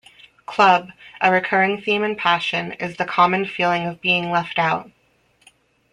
Club, 0.47 0.93
a 1.21 1.31
recurring 1.31 1.79
theme 1.79 2.03
in 2.03 2.15
"Passion" 2.15 2.71
is 2.79 2.97
"the 2.97 3.05
common 3.05 3.45
feeling 3.45 3.85
of 3.85 4.01
being 4.01 4.31
left 4.31 4.57
out". 4.57 4.89